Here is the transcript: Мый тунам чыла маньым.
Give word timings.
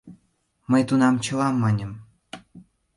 Мый 0.71 0.81
тунам 0.87 1.15
чыла 1.25 1.47
маньым. 1.61 1.91